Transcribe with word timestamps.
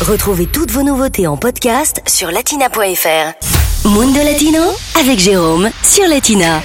Retrouvez 0.00 0.46
toutes 0.46 0.70
vos 0.70 0.82
nouveautés 0.82 1.26
en 1.26 1.36
podcast 1.36 2.00
sur 2.06 2.30
latina.fr. 2.30 3.86
Mundo 3.86 4.18
Latino 4.24 4.62
avec 4.98 5.18
Jérôme 5.18 5.68
sur 5.82 6.08
Latina. 6.08 6.62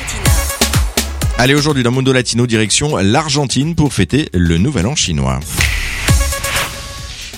Allez, 1.38 1.54
aujourd'hui 1.54 1.84
dans 1.84 1.92
Mundo 1.92 2.14
Latino, 2.14 2.48
direction 2.48 2.96
l'Argentine 2.96 3.76
pour 3.76 3.92
fêter 3.92 4.30
le 4.34 4.58
Nouvel 4.58 4.88
An 4.88 4.96
chinois. 4.96 5.42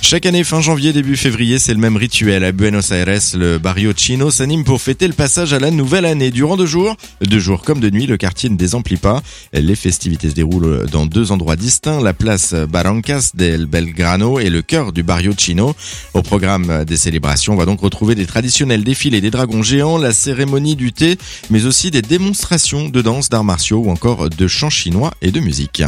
Chaque 0.02 0.26
année, 0.26 0.46
fin 0.46 0.62
janvier, 0.62 0.94
début 0.94 1.18
février, 1.18 1.60
c'est 1.60 1.74
le 1.74 1.80
même 1.80 1.98
rituel. 1.98 2.46
À 2.46 2.54
Buenos 2.54 2.92
Aires, 2.92 3.08
le 3.34 3.58
barrio 3.58 3.92
chino 3.96 4.32
s'anime 4.32 4.64
pour 4.64 4.82
fêter 4.82 5.06
le 5.06 5.14
passage 5.14 5.52
à 5.52 5.60
la 5.60 5.70
nouvelle 5.70 6.06
année. 6.06 6.32
Durant 6.32 6.56
deux 6.56 6.66
jours, 6.66 6.96
deux 7.22 7.40
jours 7.40 7.62
comme 7.62 7.82
de 7.82 7.90
nuit, 7.90 8.08
le 8.08 8.16
quartier 8.16 8.50
ne 8.50 8.56
désemplit 8.56 8.96
pas. 8.96 9.22
Les 9.52 9.76
festivités 9.76 10.30
se 10.30 10.34
déroulent 10.34 10.86
dans 10.92 11.06
deux 11.06 11.34
endroits 11.34 11.58
distincts, 11.58 12.02
la 12.02 12.14
place 12.14 12.54
Barrancas 12.54 13.32
del 13.34 13.66
Belgrano 13.66 14.40
et 14.40 14.50
le 14.50 14.62
cœur 14.62 14.94
du 14.94 15.04
barrio 15.04 15.34
chino. 15.38 15.76
Au 16.14 16.22
programme 16.22 16.86
des 16.86 16.98
célébrations, 16.98 17.54
on 17.54 17.58
va 17.58 17.66
donc 17.66 17.82
retrouver 17.82 18.16
des 18.16 18.26
traditionnels 18.26 18.86
défilés 18.86 19.20
des 19.20 19.32
dragons 19.32 19.62
géants, 19.62 19.98
la 19.98 20.14
cérémonie 20.14 20.78
du 20.78 20.94
thé, 20.94 21.18
mais 21.50 21.66
aussi 21.66 21.92
des 21.92 22.02
démonstrations 22.02 22.88
de 22.88 23.02
danse, 23.02 23.28
d'arts 23.28 23.44
martiaux 23.44 23.80
ou 23.80 23.90
encore 23.90 24.30
de 24.30 24.48
chants 24.48 24.70
chinois 24.70 25.14
et 25.22 25.32
de 25.32 25.42
musique. 25.42 25.84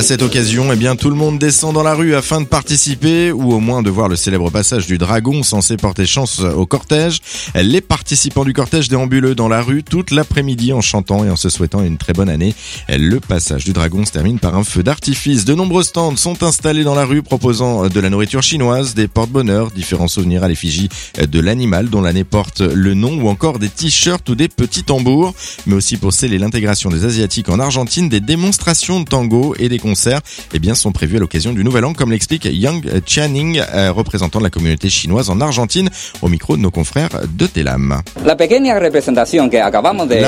À 0.00 0.02
cette 0.02 0.22
occasion, 0.22 0.72
eh 0.72 0.76
bien, 0.76 0.96
tout 0.96 1.10
le 1.10 1.14
monde 1.14 1.38
descend 1.38 1.74
dans 1.74 1.82
la 1.82 1.94
rue 1.94 2.14
afin 2.14 2.40
de 2.40 2.46
participer 2.46 3.32
ou 3.32 3.52
au 3.52 3.60
moins 3.60 3.82
de 3.82 3.90
voir 3.90 4.08
le 4.08 4.16
célèbre 4.16 4.48
passage 4.48 4.86
du 4.86 4.96
dragon 4.96 5.42
censé 5.42 5.76
porter 5.76 6.06
chance 6.06 6.40
au 6.40 6.64
cortège. 6.64 7.20
Les 7.54 7.82
participants 7.82 8.46
du 8.46 8.54
cortège 8.54 8.88
déambulent 8.88 9.34
dans 9.34 9.48
la 9.48 9.60
rue 9.60 9.82
toute 9.82 10.10
l'après-midi 10.10 10.72
en 10.72 10.80
chantant 10.80 11.22
et 11.26 11.28
en 11.28 11.36
se 11.36 11.50
souhaitant 11.50 11.82
une 11.82 11.98
très 11.98 12.14
bonne 12.14 12.30
année. 12.30 12.54
Le 12.88 13.20
passage 13.20 13.66
du 13.66 13.74
dragon 13.74 14.06
se 14.06 14.12
termine 14.12 14.38
par 14.38 14.56
un 14.56 14.64
feu 14.64 14.82
d'artifice. 14.82 15.44
De 15.44 15.54
nombreux 15.54 15.82
stands 15.82 16.16
sont 16.16 16.42
installés 16.42 16.82
dans 16.82 16.94
la 16.94 17.04
rue 17.04 17.22
proposant 17.22 17.86
de 17.88 18.00
la 18.00 18.08
nourriture 18.08 18.42
chinoise, 18.42 18.94
des 18.94 19.06
porte-bonheur, 19.06 19.70
différents 19.70 20.08
souvenirs 20.08 20.44
à 20.44 20.48
l'effigie 20.48 20.88
de 21.20 21.40
l'animal 21.40 21.90
dont 21.90 22.00
l'année 22.00 22.24
porte 22.24 22.62
le 22.62 22.94
nom 22.94 23.20
ou 23.20 23.28
encore 23.28 23.58
des 23.58 23.68
t-shirts 23.68 24.26
ou 24.30 24.34
des 24.34 24.48
petits 24.48 24.82
tambours. 24.82 25.34
Mais 25.66 25.74
aussi 25.74 25.98
pour 25.98 26.14
sceller 26.14 26.38
l'intégration 26.38 26.88
des 26.88 27.04
Asiatiques 27.04 27.50
en 27.50 27.60
Argentine, 27.60 28.08
des 28.08 28.20
démonstrations 28.20 29.00
de 29.00 29.04
tango 29.04 29.54
et 29.58 29.68
des 29.68 29.78
concerts 29.90 30.20
eh 30.54 30.60
bien, 30.60 30.76
sont 30.76 30.92
prévus 30.92 31.16
à 31.16 31.18
l'occasion 31.18 31.52
du 31.52 31.64
Nouvel 31.64 31.84
An, 31.84 31.94
comme 31.94 32.12
l'explique 32.12 32.44
Yang 32.44 33.02
Channing, 33.06 33.60
euh, 33.74 33.90
représentant 33.90 34.38
de 34.38 34.44
la 34.44 34.50
communauté 34.50 34.88
chinoise 34.88 35.30
en 35.30 35.40
Argentine, 35.40 35.90
au 36.22 36.28
micro 36.28 36.56
de 36.56 36.62
nos 36.62 36.70
confrères 36.70 37.08
de 37.28 37.46
Telam. 37.48 38.02
La 38.24 38.34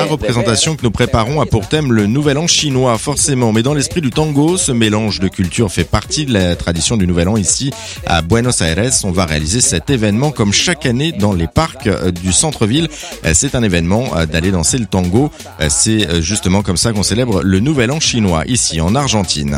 représentation 0.04 0.74
que 0.74 0.82
nous 0.82 0.90
préparons 0.90 1.40
a 1.40 1.46
pour 1.46 1.68
thème 1.68 1.92
le 1.92 2.06
Nouvel 2.06 2.38
An 2.38 2.48
chinois, 2.48 2.98
forcément, 2.98 3.52
mais 3.52 3.62
dans 3.62 3.72
l'esprit 3.74 4.00
du 4.00 4.10
tango, 4.10 4.56
ce 4.56 4.72
mélange 4.72 5.20
de 5.20 5.28
culture 5.28 5.70
fait 5.70 5.84
partie 5.84 6.26
de 6.26 6.32
la 6.32 6.56
tradition 6.56 6.96
du 6.96 7.06
Nouvel 7.06 7.28
An 7.28 7.36
ici 7.36 7.70
à 8.04 8.20
Buenos 8.20 8.60
Aires. 8.62 8.90
On 9.04 9.12
va 9.12 9.26
réaliser 9.26 9.60
cet 9.60 9.90
événement 9.90 10.32
comme 10.32 10.52
chaque 10.52 10.86
année 10.86 11.12
dans 11.12 11.34
les 11.34 11.46
parcs 11.46 11.86
euh, 11.86 12.10
du 12.10 12.32
centre-ville. 12.32 12.88
Euh, 13.24 13.30
C'est 13.32 13.54
un 13.54 13.62
événement 13.62 14.10
d'aller 14.30 14.50
danser 14.50 14.78
le 14.78 14.86
tango. 14.86 15.30
C'est 15.68 16.20
justement 16.20 16.62
comme 16.62 16.76
ça 16.76 16.92
qu'on 16.92 17.02
célèbre 17.04 17.42
le 17.42 17.60
Nouvel 17.60 17.92
An 17.92 18.00
chinois 18.00 18.42
ici 18.46 18.80
en 18.80 18.94
Argentine. 18.94 19.51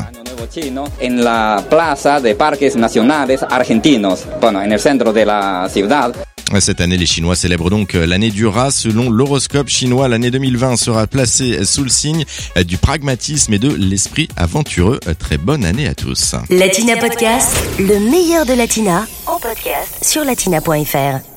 Chino 0.53 0.84
en 1.00 1.25
la 1.25 1.64
plaza 1.69 2.20
de 2.20 2.34
parques 2.34 2.77
nacionales 2.77 3.42
argentinos, 3.42 4.25
bueno, 4.41 4.61
en 4.62 4.73
el 4.73 4.78
centro 4.78 5.12
de 5.12 5.25
la 5.25 5.69
ciudad. 5.69 6.14
Cette 6.61 6.81
année, 6.81 6.97
les 6.97 7.06
Chinois 7.06 7.34
célèbrent 7.34 7.70
donc 7.70 7.95
l'année 7.95 8.31
du 8.31 8.47
rat. 8.47 8.70
Selon 8.70 9.11
l'horoscope 9.11 9.69
chinois, 9.69 10.09
l'année 10.09 10.31
2020 10.31 10.77
sera 10.77 11.06
placée 11.06 11.64
sous 11.64 11.83
le 11.83 11.91
signe 11.91 12.25
du 12.67 12.77
pragmatisme 12.77 13.55
et 13.55 13.59
de 13.59 13.73
l'esprit 13.73 14.28
aventureux. 14.36 15.01
Très 15.19 15.39
bonne 15.39 15.64
année 15.64 15.89
à 15.89 15.95
tous. 15.95 16.34
Latina 16.51 16.96
Podcast, 16.96 17.57
le 17.79 17.98
meilleur 17.98 18.46
de 18.46 18.52
Latina 18.52 19.07
en 19.27 19.39
podcast 19.40 20.05
sur 20.05 20.24
latina.fr. 20.24 21.33